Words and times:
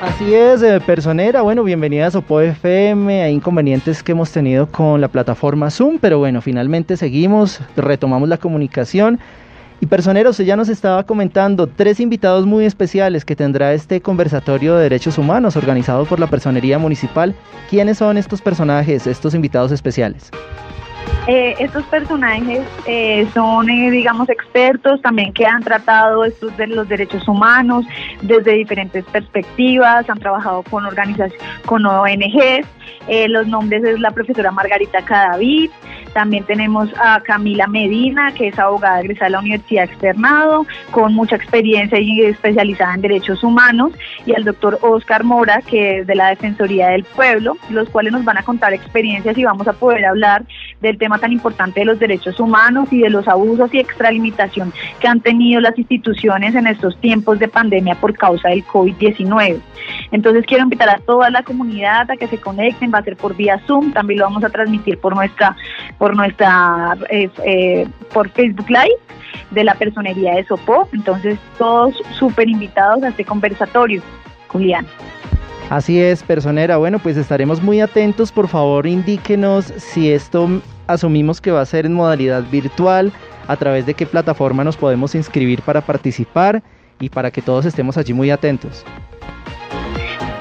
Así 0.00 0.32
es, 0.32 0.62
eh, 0.62 0.80
personera. 0.80 1.42
Bueno, 1.42 1.62
bienvenida 1.62 2.06
a 2.06 2.10
Sopo 2.10 2.40
FM. 2.40 3.22
Hay 3.22 3.34
inconvenientes 3.34 4.02
que 4.02 4.12
hemos 4.12 4.32
tenido 4.32 4.66
con 4.66 4.98
la 4.98 5.08
plataforma 5.08 5.70
Zoom, 5.70 5.98
pero 6.00 6.18
bueno, 6.18 6.40
finalmente 6.40 6.96
seguimos, 6.96 7.60
retomamos 7.76 8.26
la 8.26 8.38
comunicación. 8.38 9.20
Y 9.78 9.86
personera, 9.86 10.30
usted 10.30 10.44
ya 10.44 10.56
nos 10.56 10.70
estaba 10.70 11.04
comentando 11.04 11.66
tres 11.66 12.00
invitados 12.00 12.46
muy 12.46 12.64
especiales 12.64 13.26
que 13.26 13.36
tendrá 13.36 13.74
este 13.74 14.00
conversatorio 14.00 14.74
de 14.74 14.84
derechos 14.84 15.18
humanos 15.18 15.56
organizado 15.56 16.06
por 16.06 16.18
la 16.18 16.28
Personería 16.28 16.78
Municipal. 16.78 17.34
¿Quiénes 17.68 17.98
son 17.98 18.16
estos 18.16 18.40
personajes, 18.40 19.06
estos 19.06 19.34
invitados 19.34 19.70
especiales? 19.70 20.30
Eh, 21.26 21.54
estos 21.58 21.84
personajes 21.84 22.66
eh, 22.86 23.28
son, 23.34 23.68
eh, 23.68 23.90
digamos, 23.90 24.28
expertos 24.28 25.00
también 25.02 25.32
que 25.32 25.46
han 25.46 25.62
tratado 25.62 26.24
estos 26.24 26.56
de 26.56 26.66
los 26.66 26.88
derechos 26.88 27.28
humanos 27.28 27.84
desde 28.22 28.52
diferentes 28.52 29.04
perspectivas, 29.04 30.08
han 30.08 30.18
trabajado 30.18 30.62
con 30.62 30.86
organizaciones, 30.86 31.38
con 31.66 31.84
ONGs. 31.86 32.66
los 33.28 33.46
nombres 33.46 33.84
es 33.84 34.00
la 34.00 34.10
profesora 34.10 34.50
Margarita 34.50 35.02
Cadavid, 35.02 35.70
también 36.12 36.44
tenemos 36.44 36.88
a 36.98 37.20
Camila 37.20 37.66
Medina, 37.66 38.32
que 38.34 38.48
es 38.48 38.58
abogada 38.58 39.00
egresada 39.00 39.26
de 39.26 39.30
la 39.30 39.38
Universidad 39.40 39.84
Externado, 39.84 40.66
con 40.90 41.14
mucha 41.14 41.36
experiencia 41.36 42.00
y 42.00 42.22
especializada 42.22 42.94
en 42.94 43.02
derechos 43.02 43.44
humanos, 43.44 43.92
y 44.26 44.34
al 44.34 44.44
doctor 44.44 44.78
Oscar 44.82 45.22
Mora, 45.22 45.62
que 45.62 46.00
es 46.00 46.06
de 46.06 46.14
la 46.14 46.30
Defensoría 46.30 46.88
del 46.88 47.04
Pueblo, 47.04 47.56
los 47.68 47.88
cuales 47.90 48.12
nos 48.12 48.24
van 48.24 48.38
a 48.38 48.42
contar 48.42 48.72
experiencias 48.72 49.38
y 49.38 49.44
vamos 49.44 49.68
a 49.68 49.72
poder 49.72 50.04
hablar 50.04 50.44
del 50.80 50.98
tema 50.98 51.18
tan 51.18 51.32
importante 51.32 51.80
de 51.80 51.86
los 51.86 51.98
derechos 51.98 52.40
humanos 52.40 52.88
y 52.90 53.00
de 53.00 53.10
los 53.10 53.28
abusos 53.28 53.72
y 53.72 53.78
extralimitación 53.78 54.72
que 54.98 55.08
han 55.08 55.20
tenido 55.20 55.60
las 55.60 55.78
instituciones 55.78 56.54
en 56.54 56.66
estos 56.66 56.96
tiempos 57.00 57.38
de 57.38 57.48
pandemia 57.48 57.94
por 57.96 58.16
causa 58.16 58.48
del 58.48 58.64
COVID-19. 58.64 59.60
Entonces 60.10 60.44
quiero 60.46 60.64
invitar 60.64 60.88
a 60.88 60.98
toda 60.98 61.30
la 61.30 61.42
comunidad 61.42 62.10
a 62.10 62.16
que 62.16 62.26
se 62.26 62.38
conecten, 62.38 62.92
va 62.92 62.98
a 62.98 63.04
ser 63.04 63.16
por 63.16 63.36
vía 63.36 63.60
Zoom, 63.66 63.92
también 63.92 64.20
lo 64.20 64.26
vamos 64.26 64.44
a 64.44 64.50
transmitir 64.50 64.98
por 64.98 65.14
nuestra 65.14 65.56
por 65.98 66.16
nuestra 66.16 66.96
eh, 67.10 67.30
eh, 67.44 67.86
por 68.12 68.28
Facebook 68.30 68.68
Live 68.68 68.98
de 69.50 69.64
la 69.64 69.74
personería 69.74 70.34
de 70.34 70.44
Sopó. 70.44 70.88
Entonces, 70.92 71.38
todos 71.58 71.94
súper 72.18 72.48
invitados 72.48 73.02
a 73.02 73.08
este 73.08 73.24
conversatorio, 73.24 74.02
Julián. 74.48 74.86
Así 75.70 76.00
es, 76.00 76.24
personera. 76.24 76.78
Bueno, 76.78 76.98
pues 76.98 77.16
estaremos 77.16 77.62
muy 77.62 77.80
atentos. 77.80 78.32
Por 78.32 78.48
favor, 78.48 78.88
indíquenos 78.88 79.66
si 79.76 80.10
esto 80.10 80.60
asumimos 80.88 81.40
que 81.40 81.52
va 81.52 81.60
a 81.60 81.66
ser 81.66 81.86
en 81.86 81.94
modalidad 81.94 82.42
virtual, 82.50 83.12
a 83.46 83.56
través 83.56 83.86
de 83.86 83.94
qué 83.94 84.04
plataforma 84.04 84.64
nos 84.64 84.76
podemos 84.76 85.14
inscribir 85.14 85.62
para 85.62 85.80
participar 85.80 86.60
y 86.98 87.08
para 87.08 87.30
que 87.30 87.40
todos 87.40 87.66
estemos 87.66 87.96
allí 87.96 88.12
muy 88.12 88.30
atentos. 88.30 88.84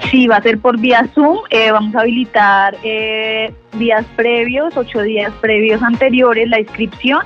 Sí, 0.09 0.25
va 0.25 0.37
a 0.37 0.41
ser 0.41 0.57
por 0.57 0.79
vía 0.79 1.07
Zoom. 1.13 1.37
Eh, 1.51 1.69
vamos 1.69 1.95
a 1.95 2.01
habilitar 2.01 2.75
eh, 2.83 3.53
días 3.73 4.05
previos, 4.15 4.75
ocho 4.75 5.03
días 5.03 5.31
previos 5.41 5.83
anteriores, 5.83 6.49
la 6.49 6.59
inscripción 6.59 7.21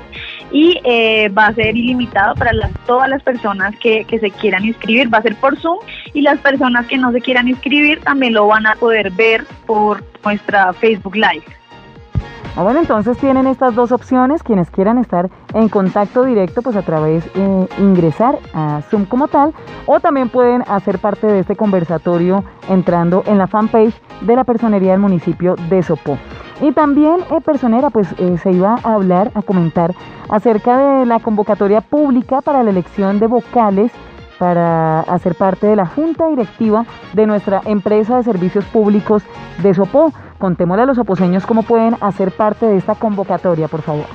y 0.53 0.79
eh, 0.83 1.29
va 1.29 1.47
a 1.47 1.53
ser 1.53 1.75
ilimitado 1.75 2.35
para 2.35 2.51
todas 2.85 3.09
las 3.09 3.21
personas 3.23 3.75
que, 3.79 4.05
que, 4.05 4.19
se 4.19 4.31
quieran 4.31 4.63
inscribir. 4.63 5.13
Va 5.13 5.17
a 5.17 5.23
ser 5.23 5.35
por 5.35 5.57
Zoom 5.59 5.79
y 6.13 6.21
las 6.21 6.39
personas 6.39 6.85
que 6.85 6.97
no 6.97 7.11
se 7.11 7.19
quieran 7.19 7.47
inscribir 7.47 7.99
también 8.01 8.33
lo 8.33 8.47
van 8.47 8.67
a 8.67 8.75
poder 8.75 9.11
ver 9.11 9.45
por 9.65 10.03
nuestra 10.23 10.71
Facebook 10.73 11.15
Live. 11.15 11.43
Ah, 12.55 12.61
bueno, 12.61 12.81
entonces 12.81 13.17
tienen 13.17 13.47
estas 13.47 13.73
dos 13.73 13.91
opciones. 13.91 14.43
Quienes 14.43 14.69
quieran 14.69 14.99
estar 14.99 15.31
en 15.55 15.69
contacto 15.69 16.23
directo, 16.23 16.61
pues 16.61 16.75
a 16.75 16.83
través 16.83 17.25
eh, 17.33 17.67
ingresar 17.79 18.37
a 18.53 18.81
Zoom 18.91 19.05
como 19.05 19.27
tal, 19.27 19.53
o 19.87 19.99
también 19.99 20.29
pueden 20.29 20.63
hacer 20.67 20.99
parte 20.99 21.25
de 21.25 21.39
este 21.39 21.55
conversatorio 21.55 22.43
entrando 22.69 23.23
en 23.25 23.39
la 23.39 23.47
fanpage 23.47 23.95
de 24.21 24.35
la 24.35 24.43
personería 24.43 24.91
del 24.91 24.99
municipio 24.99 25.55
de 25.67 25.81
Sopó. 25.81 26.19
Y 26.61 26.71
también, 26.71 27.17
eh, 27.31 27.41
personera, 27.41 27.89
pues 27.89 28.07
eh, 28.17 28.37
se 28.37 28.51
iba 28.51 28.75
a 28.83 28.93
hablar, 28.93 29.31
a 29.35 29.41
comentar 29.41 29.93
acerca 30.29 30.77
de 30.77 31.05
la 31.05 31.19
convocatoria 31.19 31.81
pública 31.81 32.41
para 32.41 32.63
la 32.63 32.69
elección 32.69 33.19
de 33.19 33.27
vocales 33.27 33.91
para 34.37 35.01
hacer 35.01 35.35
parte 35.35 35.67
de 35.67 35.75
la 35.75 35.85
junta 35.85 36.27
directiva 36.27 36.85
de 37.13 37.25
nuestra 37.27 37.61
empresa 37.65 38.17
de 38.17 38.23
servicios 38.23 38.65
públicos 38.65 39.23
de 39.61 39.73
Sopó. 39.73 40.11
Contémosle 40.37 40.83
a 40.83 40.85
los 40.85 40.97
oposeños 40.97 41.45
cómo 41.45 41.63
pueden 41.63 41.95
hacer 42.01 42.31
parte 42.31 42.65
de 42.65 42.77
esta 42.77 42.95
convocatoria, 42.95 43.67
por 43.67 43.81
favor. 43.81 44.05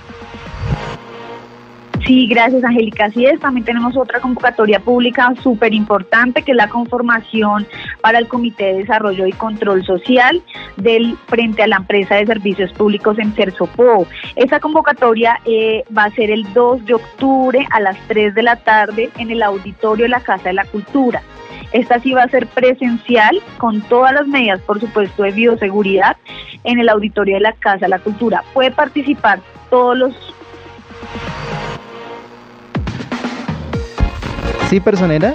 Sí, 2.08 2.26
gracias 2.26 2.64
Angélica. 2.64 3.04
Así 3.04 3.26
es, 3.26 3.38
también 3.38 3.66
tenemos 3.66 3.94
otra 3.94 4.18
convocatoria 4.18 4.80
pública 4.80 5.30
súper 5.42 5.74
importante 5.74 6.40
que 6.40 6.52
es 6.52 6.56
la 6.56 6.70
conformación 6.70 7.66
para 8.00 8.18
el 8.18 8.26
Comité 8.26 8.64
de 8.64 8.78
Desarrollo 8.78 9.26
y 9.26 9.32
Control 9.32 9.84
Social 9.84 10.42
del 10.78 11.18
frente 11.26 11.64
a 11.64 11.66
la 11.66 11.76
empresa 11.76 12.14
de 12.14 12.24
servicios 12.24 12.72
públicos 12.72 13.18
en 13.18 13.34
Cersopó. 13.34 14.06
Esa 14.36 14.58
convocatoria 14.58 15.38
eh, 15.44 15.84
va 15.94 16.04
a 16.04 16.10
ser 16.12 16.30
el 16.30 16.50
2 16.54 16.86
de 16.86 16.94
octubre 16.94 17.68
a 17.70 17.78
las 17.78 17.98
3 18.08 18.34
de 18.34 18.42
la 18.42 18.56
tarde 18.56 19.10
en 19.18 19.30
el 19.30 19.42
auditorio 19.42 20.06
de 20.06 20.08
la 20.08 20.20
Casa 20.20 20.44
de 20.44 20.54
la 20.54 20.64
Cultura. 20.64 21.20
Esta 21.72 22.00
sí 22.00 22.12
va 22.12 22.22
a 22.22 22.28
ser 22.30 22.46
presencial 22.46 23.38
con 23.58 23.82
todas 23.82 24.14
las 24.14 24.26
medidas, 24.26 24.62
por 24.62 24.80
supuesto, 24.80 25.24
de 25.24 25.32
bioseguridad 25.32 26.16
en 26.64 26.78
el 26.78 26.88
auditorio 26.88 27.34
de 27.34 27.42
la 27.42 27.52
Casa 27.52 27.80
de 27.80 27.88
la 27.90 27.98
Cultura. 27.98 28.44
Puede 28.54 28.70
participar 28.70 29.40
todos 29.68 29.98
los... 29.98 30.34
Sí, 34.68 34.80
personera. 34.80 35.34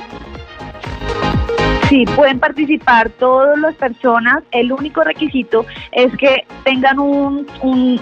Sí, 1.90 2.06
pueden 2.16 2.40
participar 2.40 3.10
todas 3.10 3.58
las 3.60 3.76
personas. 3.76 4.44
El 4.52 4.72
único 4.72 5.04
requisito 5.04 5.66
es 5.92 6.16
que 6.18 6.46
tengan 6.64 6.98
un, 6.98 7.46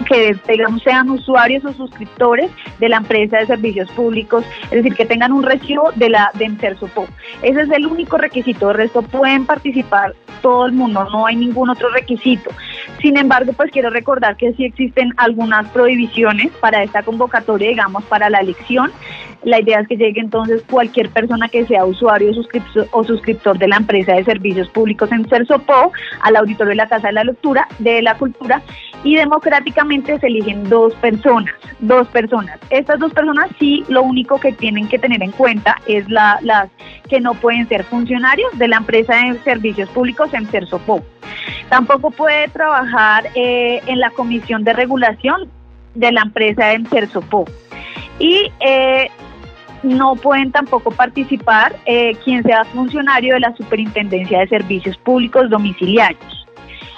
que 0.08 0.38
digamos 0.48 0.84
sean 0.84 1.10
usuarios 1.10 1.66
o 1.66 1.74
suscriptores 1.74 2.52
de 2.80 2.90
la 2.90 2.98
empresa 2.98 3.38
de 3.38 3.48
servicios 3.48 3.90
públicos, 3.92 4.46
es 4.66 4.72
decir, 4.72 4.94
que 4.94 5.06
tengan 5.06 5.32
un 5.32 5.44
recibo 5.44 5.92
de 5.96 6.10
la 6.10 6.32
de 6.36 6.46
Intersopo. 6.46 7.08
Ese 7.42 7.62
es 7.62 7.70
el 7.72 7.88
único 7.88 8.18
requisito. 8.18 8.70
El 8.72 8.78
resto 8.78 9.02
pueden 9.02 9.46
participar 9.46 10.16
todo 10.42 10.66
el 10.66 10.72
mundo, 10.74 11.08
no 11.12 11.26
hay 11.26 11.36
ningún 11.36 11.70
otro 11.70 11.90
requisito. 11.90 12.50
Sin 13.02 13.18
embargo, 13.18 13.54
pues 13.54 13.72
quiero 13.72 13.90
recordar 13.90 14.38
que 14.38 14.54
sí 14.54 14.66
existen 14.66 15.14
algunas 15.18 15.68
prohibiciones 15.70 16.52
para 16.60 16.84
esta 16.84 17.04
convocatoria, 17.04 17.70
digamos, 17.70 18.04
para 18.06 18.30
la 18.30 18.40
elección. 18.40 18.92
La 19.44 19.60
idea 19.60 19.80
es 19.80 19.88
que 19.88 19.98
llegue 19.98 20.22
entonces 20.22 20.64
cualquier 20.70 21.10
persona 21.10 21.48
que 21.48 21.66
sea 21.66 21.86
usuario 21.86 22.32
o 22.92 23.04
suscriptor 23.04 23.58
de 23.58 23.68
la 23.68 23.78
empresa 23.78 24.14
de 24.14 24.24
servicios 24.24 24.70
públicos 24.70 25.12
en 25.12 25.28
Cersopo 25.28 25.92
al 26.22 26.36
auditorio 26.36 26.70
de 26.70 26.76
la 26.76 26.88
Casa 26.88 27.08
de 27.08 27.14
la 27.14 27.24
Lectura, 27.24 27.68
de 27.80 28.02
la 28.02 28.16
Cultura, 28.18 28.62
y 29.04 29.16
democráticamente 29.16 30.20
se 30.20 30.28
eligen 30.28 30.70
dos 30.70 30.94
personas, 30.96 31.54
dos 31.80 32.08
personas. 32.10 32.60
Estas 32.70 33.00
dos 33.00 33.14
personas 33.14 33.50
sí, 33.60 33.84
lo 33.88 34.04
único 34.04 34.40
que 34.40 34.52
tienen 34.52 34.88
que 34.88 35.00
tener 35.00 35.24
en 35.24 35.32
cuenta 35.32 35.78
es 35.88 36.08
la, 36.08 36.38
las 36.44 36.70
que 37.10 37.20
no 37.20 37.34
pueden 37.34 37.68
ser 37.68 37.84
funcionarios 37.84 38.58
de 38.60 38.68
la 38.68 38.78
empresa 38.78 39.16
de 39.16 39.40
servicios 39.40 39.90
públicos 39.90 40.32
en 40.34 40.46
Cersopo. 40.48 41.04
Tampoco 41.70 42.12
puede 42.12 42.48
trabajar 42.50 43.26
eh, 43.34 43.82
en 43.88 44.00
la 44.00 44.12
comisión 44.12 44.64
de 44.64 44.74
regulación 44.74 45.50
de 45.96 46.12
la 46.12 46.22
empresa 46.22 46.74
en 46.74 46.86
Cersopo. 46.86 47.46
Y 48.20 48.52
eh, 48.60 49.10
no 49.84 50.16
pueden 50.16 50.52
tampoco 50.52 50.92
participar 50.92 51.76
eh, 51.86 52.16
quien 52.24 52.44
sea 52.44 52.64
funcionario 52.66 53.34
de 53.34 53.42
la 53.42 53.56
Superintendencia 53.56 54.40
de 54.40 54.48
Servicios 54.48 54.98
Públicos 54.98 55.50
Domiciliarios 55.50 56.42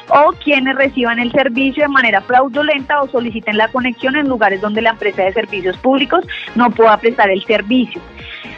o 0.09 0.33
quienes 0.43 0.75
reciban 0.75 1.19
el 1.19 1.31
servicio 1.31 1.83
de 1.83 1.89
manera 1.89 2.21
fraudulenta 2.21 3.01
o 3.01 3.07
soliciten 3.07 3.57
la 3.57 3.69
conexión 3.69 4.15
en 4.15 4.27
lugares 4.27 4.61
donde 4.61 4.81
la 4.81 4.91
empresa 4.91 5.23
de 5.23 5.33
servicios 5.33 5.77
públicos 5.77 6.25
no 6.55 6.69
pueda 6.71 6.97
prestar 6.97 7.29
el 7.29 7.43
servicio. 7.45 8.01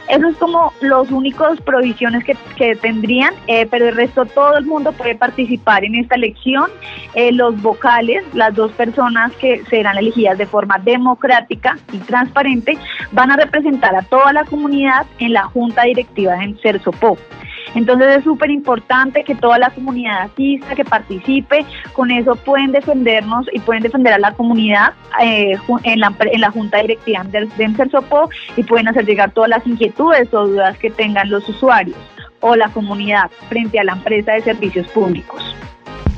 Eso 0.08 0.28
es 0.28 0.38
como 0.38 0.72
los 0.82 1.10
únicos 1.12 1.60
provisiones 1.62 2.24
que, 2.24 2.76
tendrían, 2.76 3.34
eh, 3.48 3.66
pero 3.66 3.90
el 3.90 3.96
resto 3.96 4.26
todo 4.26 4.58
el 4.58 4.66
mundo 4.66 4.92
puede 4.92 5.16
participar 5.16 5.84
en 5.84 5.96
esta 5.96 6.16
elección. 6.16 6.70
Eh, 7.16 7.32
los 7.32 7.60
vocales, 7.62 8.24
las 8.34 8.54
dos 8.54 8.72
personas 8.74 9.32
que 9.34 9.64
serán 9.66 9.98
elegidas 9.98 10.38
de 10.38 10.46
forma 10.46 10.78
democrática 10.80 11.78
y 11.92 11.98
transparente, 12.00 12.78
van 13.12 13.32
a 13.32 13.38
representar 13.38 13.96
a 13.96 14.04
toda 14.04 14.32
la 14.32 14.44
comunidad 14.46 15.06
en 15.20 15.34
la 15.34 15.44
junta 15.46 15.84
directiva 15.84 16.36
en 16.44 16.58
CERSOPO. 16.60 17.18
Entonces 17.76 18.18
es 18.18 18.24
súper 18.24 18.50
importante 18.50 19.24
que 19.24 19.36
toda 19.36 19.60
la 19.60 19.70
comunidad 19.70 20.24
asista, 20.24 20.76
que 20.76 20.86
participe, 20.86 21.66
con 21.94 22.10
eso 22.10 22.36
pueden 22.36 22.72
defendernos 22.72 23.48
y 23.52 23.60
pueden 23.60 23.84
defender 23.84 24.14
a 24.14 24.20
la 24.20 24.32
comunidad 24.32 24.94
eh, 25.22 25.58
en, 25.84 26.00
la, 26.00 26.14
en 26.20 26.42
la 26.42 26.52
junta 26.52 26.82
directiva 26.82 27.24
de, 27.26 27.48
de 27.58 27.76
y 28.58 28.64
pueden 28.64 28.88
hacer 28.88 29.06
llegar 29.06 29.32
todas 29.32 29.50
las 29.50 29.68
inquietudes 29.68 30.34
o 30.34 30.48
dudas 30.48 30.78
que 30.78 30.90
tengan 30.90 31.30
los 31.30 31.48
usuarios 31.48 31.98
o 32.40 32.56
la 32.56 32.70
comunidad 32.70 33.30
frente 33.50 33.80
a 33.80 33.84
la 33.84 33.94
empresa 33.94 34.34
de 34.34 34.42
servicios 34.42 34.88
públicos. 34.88 35.56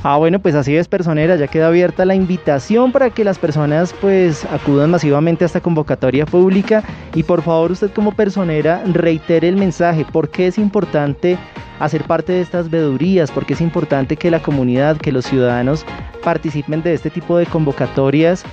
Ah, 0.04 0.18
bueno, 0.18 0.40
pues 0.40 0.56
así 0.56 0.76
es, 0.76 0.88
personera, 0.88 1.36
ya 1.36 1.48
queda 1.48 1.68
abierta 1.68 2.06
la 2.06 2.16
invitación 2.16 2.92
para 2.92 3.10
que 3.10 3.24
las 3.24 3.40
personas 3.40 3.94
pues 4.00 4.46
acudan 4.46 4.92
masivamente 4.92 5.44
a 5.44 5.48
esta 5.48 5.60
convocatoria 5.60 6.26
pública. 6.26 6.84
Y 7.16 7.24
por 7.24 7.42
favor 7.42 7.72
usted 7.72 7.92
como 7.92 8.12
personera 8.12 8.82
reitere 8.86 9.48
el 9.50 9.58
mensaje, 9.58 10.06
por 10.06 10.30
qué 10.30 10.48
es 10.48 10.58
importante 10.58 11.38
hacer 11.80 12.04
parte 12.04 12.34
de 12.34 12.42
estas 12.42 12.70
vedurías, 12.70 13.32
porque 13.32 13.54
es 13.54 13.62
importante 13.62 14.18
que 14.18 14.32
la 14.32 14.42
comunidad, 14.42 14.98
que 14.98 15.12
los 15.12 15.26
ciudadanos 15.26 15.86
participen 16.24 16.84
de 16.84 16.94
este 16.94 17.10
tipo 17.10 17.38
de 17.38 17.46
convocatorias 17.46 18.44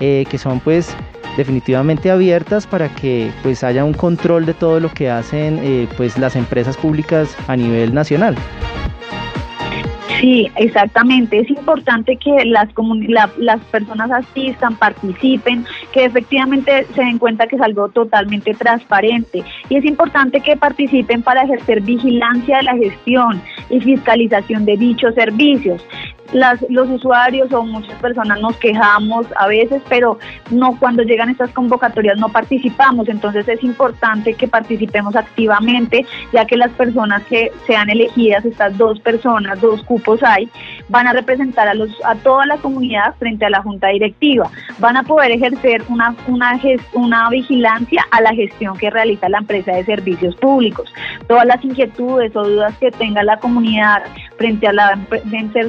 eh, 0.00 0.24
que 0.28 0.38
son 0.38 0.58
pues 0.58 0.94
definitivamente 1.36 2.10
abiertas 2.10 2.66
para 2.66 2.88
que 2.94 3.30
pues 3.42 3.62
haya 3.62 3.84
un 3.84 3.92
control 3.94 4.46
de 4.46 4.54
todo 4.54 4.80
lo 4.80 4.90
que 4.92 5.10
hacen 5.10 5.60
eh, 5.62 5.88
pues 5.96 6.18
las 6.18 6.34
empresas 6.34 6.76
públicas 6.76 7.36
a 7.46 7.56
nivel 7.56 7.94
nacional. 7.94 8.36
Sí, 10.24 10.50
exactamente. 10.56 11.38
Es 11.38 11.50
importante 11.50 12.16
que 12.16 12.46
las, 12.46 12.70
las 13.36 13.60
personas 13.64 14.10
asistan, 14.10 14.74
participen, 14.74 15.66
que 15.94 16.04
efectivamente 16.04 16.86
se 16.92 17.02
den 17.02 17.18
cuenta 17.18 17.46
que 17.46 17.54
es 17.54 17.62
algo 17.62 17.88
totalmente 17.88 18.52
transparente. 18.52 19.44
Y 19.68 19.76
es 19.76 19.84
importante 19.84 20.40
que 20.40 20.56
participen 20.56 21.22
para 21.22 21.44
ejercer 21.44 21.82
vigilancia 21.82 22.56
de 22.56 22.62
la 22.64 22.76
gestión 22.76 23.40
y 23.70 23.80
fiscalización 23.80 24.64
de 24.64 24.76
dichos 24.76 25.14
servicios 25.14 25.80
los 26.68 26.90
usuarios 26.90 27.52
o 27.52 27.62
muchas 27.62 27.94
personas 28.00 28.40
nos 28.40 28.56
quejamos 28.56 29.26
a 29.36 29.46
veces, 29.46 29.82
pero 29.88 30.18
no 30.50 30.76
cuando 30.78 31.02
llegan 31.02 31.28
estas 31.28 31.50
convocatorias 31.50 32.18
no 32.18 32.28
participamos. 32.28 33.08
Entonces 33.08 33.46
es 33.48 33.62
importante 33.62 34.34
que 34.34 34.48
participemos 34.48 35.14
activamente, 35.14 36.04
ya 36.32 36.44
que 36.44 36.56
las 36.56 36.70
personas 36.72 37.22
que 37.24 37.52
sean 37.66 37.88
elegidas, 37.88 38.44
estas 38.44 38.76
dos 38.76 39.00
personas, 39.00 39.60
dos 39.60 39.82
cupos 39.84 40.22
hay, 40.22 40.48
van 40.88 41.06
a 41.06 41.12
representar 41.12 41.68
a, 41.68 41.74
los, 41.74 41.90
a 42.04 42.16
toda 42.16 42.46
la 42.46 42.56
comunidad 42.56 43.14
frente 43.18 43.44
a 43.44 43.50
la 43.50 43.62
junta 43.62 43.88
directiva. 43.88 44.50
Van 44.78 44.96
a 44.96 45.04
poder 45.04 45.30
ejercer 45.30 45.83
una, 45.88 46.14
una, 46.26 46.60
una 46.92 47.28
vigilancia 47.30 48.06
a 48.10 48.20
la 48.20 48.34
gestión 48.34 48.76
que 48.76 48.90
realiza 48.90 49.28
la 49.28 49.38
empresa 49.38 49.72
de 49.72 49.84
servicios 49.84 50.34
públicos. 50.36 50.92
Todas 51.28 51.46
las 51.46 51.64
inquietudes 51.64 52.34
o 52.36 52.44
dudas 52.44 52.76
que 52.78 52.90
tenga 52.90 53.22
la 53.22 53.38
comunidad 53.38 54.02
frente 54.36 54.66
a 54.66 54.72
la 54.72 54.98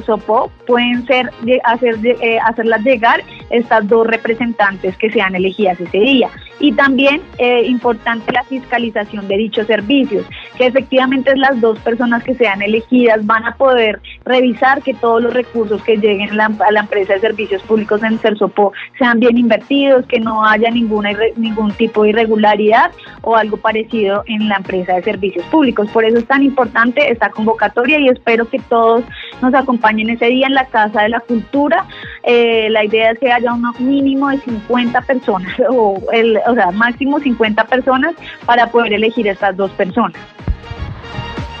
Sopo 0.04 0.50
pueden 0.66 1.06
ser 1.06 1.30
hacer, 1.64 1.96
eh, 2.04 2.38
hacerlas 2.44 2.82
llegar 2.82 3.22
estas 3.50 3.86
dos 3.88 4.06
representantes 4.06 4.96
que 4.96 5.10
sean 5.10 5.34
elegidas 5.34 5.80
ese 5.80 5.98
día. 5.98 6.28
Y 6.58 6.72
también 6.72 7.20
eh, 7.38 7.64
importante 7.66 8.32
la 8.32 8.42
fiscalización 8.44 9.28
de 9.28 9.36
dichos 9.36 9.66
servicios, 9.66 10.26
que 10.56 10.66
efectivamente 10.66 11.36
las 11.36 11.60
dos 11.60 11.78
personas 11.80 12.24
que 12.24 12.34
sean 12.34 12.62
elegidas 12.62 13.24
van 13.26 13.44
a 13.44 13.54
poder 13.56 14.00
revisar 14.24 14.82
que 14.82 14.94
todos 14.94 15.22
los 15.22 15.34
recursos 15.34 15.82
que 15.82 15.96
lleguen 15.96 16.40
a 16.40 16.70
la, 16.70 16.80
empresa 16.80 17.14
de 17.14 17.20
servicios 17.20 17.62
públicos 17.62 18.02
en 18.02 18.18
CERSOPO 18.18 18.72
sean 18.98 19.20
bien 19.20 19.36
invertidos, 19.36 20.05
que 20.08 20.20
no 20.20 20.44
haya 20.44 20.70
ninguna 20.70 21.10
ningún 21.36 21.72
tipo 21.72 22.02
de 22.02 22.10
irregularidad 22.10 22.90
o 23.22 23.36
algo 23.36 23.56
parecido 23.56 24.22
en 24.26 24.48
la 24.48 24.56
empresa 24.56 24.94
de 24.94 25.02
servicios 25.02 25.44
públicos. 25.46 25.88
Por 25.90 26.04
eso 26.04 26.18
es 26.18 26.26
tan 26.26 26.42
importante 26.42 27.10
esta 27.10 27.30
convocatoria 27.30 27.98
y 27.98 28.08
espero 28.08 28.48
que 28.48 28.58
todos 28.58 29.04
nos 29.42 29.54
acompañen 29.54 30.10
ese 30.10 30.26
día 30.26 30.46
en 30.46 30.54
la 30.54 30.66
Casa 30.66 31.02
de 31.02 31.10
la 31.10 31.20
Cultura. 31.20 31.86
Eh, 32.22 32.68
la 32.70 32.84
idea 32.84 33.10
es 33.10 33.18
que 33.18 33.30
haya 33.30 33.52
un 33.52 33.64
mínimo 33.78 34.28
de 34.28 34.38
50 34.38 35.00
personas, 35.02 35.52
o, 35.70 36.00
el, 36.12 36.38
o 36.46 36.54
sea, 36.54 36.70
máximo 36.70 37.18
50 37.18 37.64
personas 37.64 38.14
para 38.44 38.68
poder 38.70 38.94
elegir 38.94 39.26
estas 39.28 39.56
dos 39.56 39.70
personas. 39.72 40.20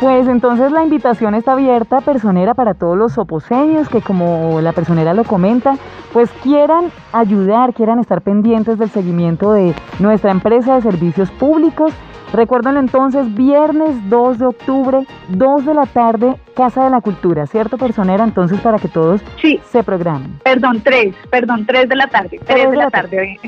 Pues 0.00 0.28
entonces 0.28 0.72
la 0.72 0.82
invitación 0.82 1.34
está 1.34 1.52
abierta, 1.52 2.02
personera, 2.02 2.52
para 2.52 2.74
todos 2.74 2.98
los 2.98 3.16
oposeños 3.16 3.88
que 3.88 4.02
como 4.02 4.60
la 4.60 4.72
personera 4.72 5.14
lo 5.14 5.24
comenta, 5.24 5.76
pues 6.12 6.30
quieran 6.42 6.90
ayudar, 7.12 7.72
quieran 7.72 7.98
estar 7.98 8.20
pendientes 8.20 8.78
del 8.78 8.90
seguimiento 8.90 9.52
de 9.52 9.74
nuestra 9.98 10.32
empresa 10.32 10.74
de 10.74 10.82
servicios 10.82 11.30
públicos 11.30 11.94
Recuerden 12.32 12.76
entonces, 12.76 13.32
viernes 13.34 13.96
2 14.08 14.38
de 14.38 14.46
octubre, 14.46 15.06
2 15.28 15.64
de 15.64 15.74
la 15.74 15.86
tarde, 15.86 16.36
Casa 16.54 16.84
de 16.84 16.90
la 16.90 17.00
Cultura, 17.00 17.46
¿cierto, 17.46 17.78
personera? 17.78 18.24
Entonces, 18.24 18.60
para 18.60 18.78
que 18.78 18.88
todos 18.88 19.22
se 19.70 19.82
programen. 19.82 20.38
Perdón, 20.42 20.80
3, 20.82 21.14
perdón, 21.30 21.66
3 21.66 21.88
de 21.88 21.96
la 21.96 22.08
tarde. 22.08 22.40
3, 22.44 22.70
de, 22.70 22.76
la 22.76 22.90
tarde, 22.90 23.40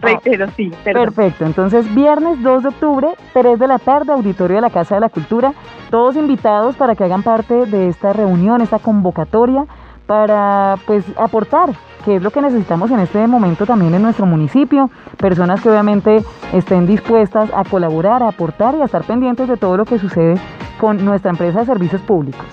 reitero, 0.00 0.46
sí. 0.56 0.70
Perfecto, 0.84 1.44
entonces, 1.44 1.92
viernes 1.94 2.42
2 2.42 2.62
de 2.62 2.68
octubre, 2.68 3.08
3 3.32 3.58
de 3.58 3.66
la 3.66 3.78
tarde, 3.78 4.12
Auditorio 4.12 4.56
de 4.56 4.62
la 4.62 4.70
Casa 4.70 4.94
de 4.94 5.00
la 5.00 5.08
Cultura. 5.08 5.52
Todos 5.90 6.16
invitados 6.16 6.76
para 6.76 6.94
que 6.94 7.04
hagan 7.04 7.22
parte 7.22 7.66
de 7.66 7.88
esta 7.88 8.12
reunión, 8.12 8.60
esta 8.60 8.78
convocatoria, 8.78 9.66
para 10.06 10.76
pues 10.86 11.04
aportar 11.16 11.70
que 12.06 12.16
es 12.16 12.22
lo 12.22 12.30
que 12.30 12.40
necesitamos 12.40 12.92
en 12.92 13.00
este 13.00 13.26
momento 13.26 13.66
también 13.66 13.92
en 13.92 14.02
nuestro 14.02 14.26
municipio, 14.26 14.88
personas 15.18 15.60
que 15.60 15.68
obviamente 15.68 16.22
estén 16.52 16.86
dispuestas 16.86 17.50
a 17.52 17.64
colaborar, 17.64 18.22
a 18.22 18.28
aportar 18.28 18.76
y 18.76 18.80
a 18.80 18.84
estar 18.84 19.02
pendientes 19.02 19.48
de 19.48 19.56
todo 19.56 19.76
lo 19.76 19.84
que 19.84 19.98
sucede 19.98 20.36
con 20.78 21.04
nuestra 21.04 21.32
empresa 21.32 21.60
de 21.60 21.66
servicios 21.66 22.00
públicos. 22.02 22.46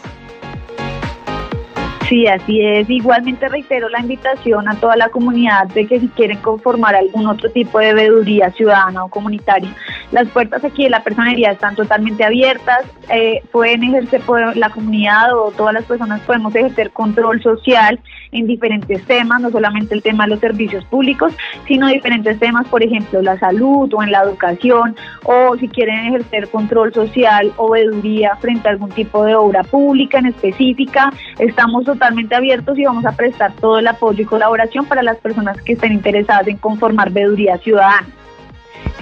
Sí, 2.10 2.28
así 2.28 2.62
es. 2.62 2.90
Igualmente 2.90 3.48
reitero 3.48 3.90
la 3.90 4.00
invitación 4.00 4.68
a 4.68 4.76
toda 4.76 4.96
la 4.96 5.10
comunidad 5.10 5.68
de 5.68 5.88
que 5.88 6.00
si 6.00 6.10
quieren 6.10 6.40
conformar 6.40 6.96
algún 6.96 7.28
otro 7.28 7.50
tipo 7.50 7.80
de 7.80 7.94
veeduría 7.94 8.52
ciudadana 8.52 9.06
o 9.06 9.10
comunitaria, 9.10 9.70
las 10.14 10.28
puertas 10.30 10.64
aquí 10.64 10.84
de 10.84 10.92
la 10.92 11.04
personería 11.04 11.52
están 11.52 11.76
totalmente 11.76 12.24
abiertas. 12.24 12.86
Eh, 13.10 13.42
pueden 13.52 13.84
ejercer, 13.84 14.22
la 14.56 14.70
comunidad 14.70 15.36
o 15.36 15.52
todas 15.52 15.74
las 15.74 15.86
personas 15.86 16.22
podemos 16.22 16.56
ejercer 16.56 16.92
control 16.92 17.42
social 17.42 18.00
en 18.32 18.46
diferentes 18.46 19.04
temas, 19.06 19.42
no 19.42 19.50
solamente 19.50 19.96
el 19.96 20.04
tema 20.04 20.26
de 20.26 20.32
los 20.32 20.40
servicios 20.40 20.86
públicos, 20.86 21.34
sino 21.68 21.88
diferentes 21.88 22.40
temas, 22.40 22.68
por 22.68 22.84
ejemplo, 22.84 23.22
la 23.22 23.40
salud 23.40 23.92
o 23.94 24.04
en 24.04 24.12
la 24.12 24.22
educación, 24.22 24.96
o 25.24 25.58
si 25.58 25.68
quieren 25.68 26.06
ejercer 26.06 26.48
control 26.50 26.94
social 26.94 27.52
o 27.58 27.72
veeduría 27.72 28.36
frente 28.36 28.68
a 28.68 28.72
algún 28.72 28.92
tipo 28.92 29.26
de 29.26 29.36
obra 29.36 29.64
pública 29.64 30.20
en 30.20 30.28
específica. 30.28 31.12
Estamos 31.40 31.86
totalmente 31.86 32.36
abiertos 32.36 32.78
y 32.78 32.86
vamos 32.86 33.06
a 33.06 33.14
prestar 33.14 33.52
todo 33.54 33.80
el 33.80 33.88
apoyo 33.88 34.22
y 34.22 34.26
colaboración 34.26 34.86
para 34.86 35.02
las 35.02 35.18
personas 35.18 35.60
que 35.62 35.74
estén 35.74 35.92
interesadas 35.92 36.48
en 36.48 36.58
conformar 36.58 37.12
veeduría 37.12 37.58
ciudadana, 37.58 38.08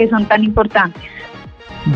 son 0.09 0.25
tan 0.25 0.43
importantes. 0.43 1.01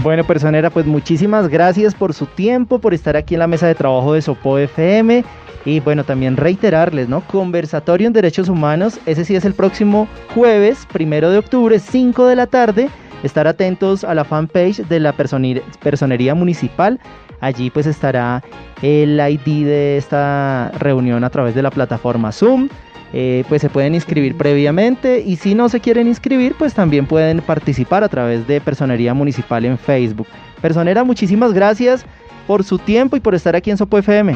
Bueno, 0.02 0.24
personera, 0.24 0.70
pues 0.70 0.86
muchísimas 0.86 1.48
gracias 1.48 1.94
por 1.94 2.14
su 2.14 2.26
tiempo, 2.26 2.80
por 2.80 2.94
estar 2.94 3.16
aquí 3.16 3.36
en 3.36 3.40
la 3.40 3.48
mesa 3.48 3.68
de 3.68 3.76
trabajo 3.76 4.14
de 4.14 4.22
Sopo 4.22 4.58
FM. 4.58 5.24
Y 5.64 5.80
bueno, 5.80 6.04
también 6.04 6.38
reiterarles, 6.38 7.10
¿no? 7.10 7.22
Conversatorio 7.22 8.08
en 8.08 8.14
Derechos 8.14 8.50
Humanos, 8.50 9.00
ese 9.06 9.26
sí 9.26 9.36
es 9.36 9.46
el 9.46 9.54
próximo 9.54 10.08
jueves, 10.34 10.88
primero 10.92 11.30
de 11.30 11.40
octubre, 11.40 11.80
5 11.80 12.26
de 12.28 12.36
la 12.36 12.48
tarde. 12.48 12.90
Estar 13.24 13.48
atentos 13.48 14.04
a 14.04 14.14
la 14.14 14.24
fanpage 14.24 14.88
de 14.88 15.00
la 15.00 15.14
Personería 15.14 16.36
Municipal. 16.36 17.00
Allí 17.42 17.70
pues 17.70 17.86
estará 17.88 18.44
el 18.82 19.20
ID 19.20 19.66
de 19.66 19.98
esta 19.98 20.72
reunión 20.80 21.24
a 21.24 21.30
través 21.30 21.56
de 21.56 21.64
la 21.64 21.72
plataforma 21.72 22.32
Zoom. 22.32 22.70
Eh, 23.14 23.44
pues 23.48 23.62
se 23.62 23.70
pueden 23.70 23.96
inscribir 23.96 24.36
previamente 24.36 25.22
y 25.26 25.38
si 25.38 25.56
no 25.56 25.70
se 25.70 25.80
quieren 25.80 26.08
inscribir 26.08 26.56
pues 26.58 26.74
también 26.74 27.06
pueden 27.06 27.40
participar 27.40 28.04
a 28.04 28.10
través 28.10 28.46
de 28.48 28.60
Personería 28.60 29.14
Municipal 29.14 29.64
en 29.64 29.78
Facebook. 29.78 30.28
Personera, 30.62 31.04
muchísimas 31.04 31.54
gracias 31.54 32.06
por 32.48 32.64
su 32.64 32.78
tiempo 32.78 33.16
y 33.16 33.20
por 33.20 33.36
estar 33.36 33.56
aquí 33.56 33.72
en 33.72 33.78
Sopo 33.78 33.98
FM. 33.98 34.36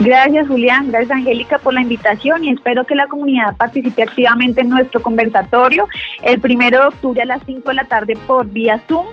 Gracias 0.00 0.46
Julián, 0.46 0.92
gracias 0.92 1.10
Angélica 1.10 1.58
por 1.58 1.74
la 1.74 1.82
invitación 1.82 2.44
y 2.44 2.50
espero 2.50 2.84
que 2.84 2.94
la 2.94 3.08
comunidad 3.08 3.56
participe 3.56 4.04
activamente 4.04 4.60
en 4.60 4.68
nuestro 4.68 5.02
conversatorio 5.02 5.88
el 6.22 6.40
primero 6.40 6.80
de 6.80 6.86
octubre 6.86 7.22
a 7.22 7.24
las 7.24 7.42
5 7.44 7.68
de 7.68 7.74
la 7.74 7.84
tarde 7.84 8.16
por 8.28 8.46
vía 8.46 8.80
Zoom 8.86 9.06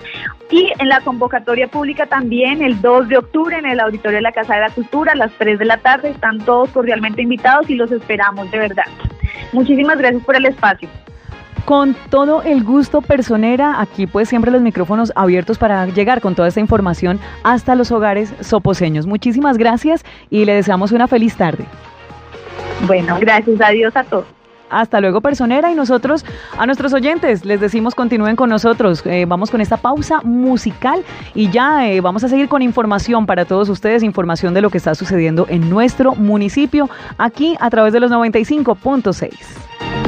y 0.51 0.71
en 0.77 0.87
la 0.87 1.01
convocatoria 1.01 1.67
pública 1.67 2.05
también 2.05 2.61
el 2.61 2.79
2 2.81 3.07
de 3.07 3.17
octubre 3.17 3.57
en 3.57 3.65
el 3.65 3.79
auditorio 3.79 4.17
de 4.17 4.21
la 4.21 4.31
Casa 4.31 4.55
de 4.55 4.61
la 4.61 4.69
Cultura 4.69 5.13
a 5.13 5.15
las 5.15 5.31
3 5.39 5.57
de 5.57 5.65
la 5.65 5.77
tarde. 5.77 6.11
Están 6.11 6.37
todos 6.45 6.69
cordialmente 6.69 7.23
invitados 7.23 7.67
y 7.67 7.73
los 7.73 7.91
esperamos 7.91 8.51
de 8.51 8.59
verdad. 8.59 8.85
Muchísimas 9.53 9.97
gracias 9.97 10.23
por 10.23 10.35
el 10.35 10.45
espacio 10.45 10.87
con 11.65 11.95
todo 12.09 12.43
el 12.43 12.63
gusto 12.63 13.01
personera. 13.01 13.81
Aquí 13.81 14.07
pues 14.07 14.29
siempre 14.29 14.51
los 14.51 14.61
micrófonos 14.61 15.11
abiertos 15.15 15.57
para 15.57 15.85
llegar 15.87 16.21
con 16.21 16.35
toda 16.35 16.47
esta 16.47 16.59
información 16.59 17.19
hasta 17.43 17.75
los 17.75 17.91
hogares 17.91 18.33
soposeños. 18.39 19.05
Muchísimas 19.05 19.57
gracias 19.57 20.05
y 20.29 20.45
le 20.45 20.53
deseamos 20.53 20.91
una 20.91 21.07
feliz 21.07 21.35
tarde. 21.35 21.65
Bueno, 22.87 23.17
gracias. 23.19 23.59
Adiós 23.59 23.95
a 23.95 24.03
todos. 24.03 24.25
Hasta 24.69 24.99
luego, 24.99 25.21
personera. 25.21 25.71
Y 25.71 25.75
nosotros, 25.75 26.25
a 26.57 26.65
nuestros 26.65 26.93
oyentes, 26.93 27.45
les 27.45 27.59
decimos 27.59 27.95
continúen 27.95 28.35
con 28.35 28.49
nosotros. 28.49 29.03
Eh, 29.05 29.25
vamos 29.27 29.51
con 29.51 29.61
esta 29.61 29.77
pausa 29.77 30.21
musical 30.23 31.03
y 31.33 31.49
ya 31.49 31.87
eh, 31.87 32.01
vamos 32.01 32.23
a 32.23 32.29
seguir 32.29 32.47
con 32.47 32.61
información 32.61 33.25
para 33.25 33.45
todos 33.45 33.69
ustedes, 33.69 34.03
información 34.03 34.53
de 34.53 34.61
lo 34.61 34.69
que 34.69 34.77
está 34.77 34.95
sucediendo 34.95 35.45
en 35.49 35.69
nuestro 35.69 36.15
municipio, 36.15 36.89
aquí 37.17 37.55
a 37.59 37.69
través 37.69 37.93
de 37.93 37.99
los 37.99 38.11
95.6. 38.11 40.04